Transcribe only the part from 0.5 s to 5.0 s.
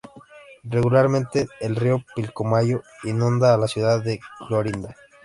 Regularmente el río Pilcomayo inunda a la ciudad de Clorinda.